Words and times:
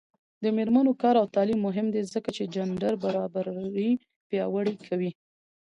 د 0.43 0.45
میرمنو 0.57 0.91
کار 1.01 1.15
او 1.21 1.25
تعلیم 1.35 1.59
مهم 1.67 1.87
دی 1.93 2.01
ځکه 2.13 2.29
چې 2.37 2.51
جنډر 2.55 2.93
برابري 3.03 3.89
پیاوړې 4.29 4.75
کوي. 4.87 5.11